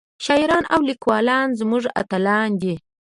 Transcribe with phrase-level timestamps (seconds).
[0.25, 1.27] شاعران او ليکوال
[1.59, 2.75] زمونږ اتلان دي